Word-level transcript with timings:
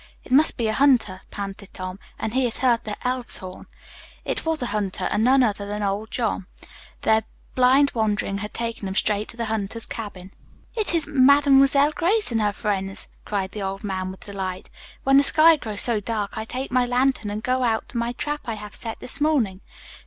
"It 0.23 0.31
must 0.31 0.57
be 0.57 0.67
a 0.67 0.73
hunter," 0.73 1.21
panted 1.29 1.75
Tom, 1.75 1.99
"and 2.17 2.33
he 2.33 2.45
has 2.45 2.57
heard 2.57 2.85
the 2.85 2.97
Elf's 3.07 3.37
Horn." 3.37 3.67
It 4.25 4.47
was 4.47 4.63
a 4.63 4.73
hunter, 4.73 5.07
and 5.11 5.23
none 5.23 5.43
other 5.43 5.67
than 5.67 5.83
old 5.83 6.09
Jean. 6.09 6.47
Their 7.01 7.21
blind 7.53 7.91
wandering 7.93 8.39
had 8.39 8.51
taken 8.51 8.87
them 8.87 8.95
straight 8.95 9.27
to 9.27 9.37
the 9.37 9.45
hunter's 9.45 9.85
cabin. 9.85 10.31
"It 10.75 10.95
is 10.95 11.05
Mademoiselle 11.07 11.91
Grace 11.91 12.31
and 12.31 12.41
her 12.41 12.51
friends," 12.51 13.09
cried 13.25 13.51
the 13.51 13.61
old 13.61 13.83
man 13.83 14.09
with 14.09 14.21
delight. 14.21 14.71
"When 15.03 15.17
the 15.17 15.23
sky 15.23 15.55
grow 15.55 15.75
so 15.75 15.99
dark, 15.99 16.35
I 16.35 16.45
take 16.45 16.71
my 16.71 16.87
lantern 16.87 17.29
and 17.29 17.43
go 17.43 17.61
out 17.61 17.87
to 17.89 17.97
my 17.97 18.13
trap 18.13 18.41
I 18.45 18.55
have 18.55 18.73
set 18.73 19.01
this 19.01 19.21
morning. 19.21 19.61